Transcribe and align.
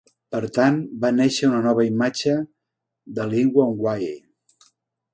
Per 0.35 0.39
tant, 0.53 0.79
va 1.03 1.11
néixer 1.17 1.51
una 1.51 1.59
nova 1.67 1.85
imatge 1.91 2.35
de 3.21 3.31
"Liwayway". 3.37 4.13